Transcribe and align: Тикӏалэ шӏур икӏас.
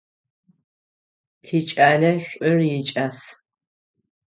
Тикӏалэ 1.43 2.11
шӏур 2.27 2.59
икӏас. 2.77 3.17